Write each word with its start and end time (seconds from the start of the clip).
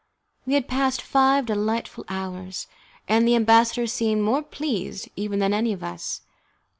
We 0.47 0.55
had 0.55 0.67
passed 0.67 0.99
five 0.99 1.45
delightful 1.45 2.05
hours, 2.09 2.65
and 3.07 3.27
the 3.27 3.35
ambassador 3.35 3.85
seemed 3.85 4.23
more 4.23 4.41
pleased 4.41 5.07
even 5.15 5.37
than 5.37 5.53
any 5.53 5.73
of 5.73 5.83
us. 5.83 6.21